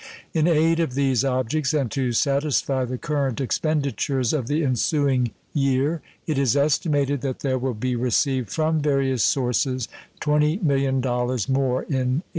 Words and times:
In 0.33 0.47
aid 0.47 0.79
of 0.79 0.95
these 0.95 1.23
objects, 1.23 1.75
and 1.75 1.91
to 1.91 2.11
satisfy 2.11 2.85
the 2.85 2.97
current 2.97 3.39
expenditures 3.39 4.33
of 4.33 4.47
the 4.47 4.63
ensuing 4.63 5.29
year, 5.53 6.01
it 6.25 6.39
is 6.39 6.55
estimated 6.57 7.21
that 7.21 7.41
there 7.41 7.59
will 7.59 7.75
be 7.75 7.95
received 7.95 8.49
from 8.49 8.81
various 8.81 9.23
sources 9.23 9.87
$20,000,000 10.19 10.57
more 10.57 11.83
in 11.83 12.21
1836. 12.25 12.25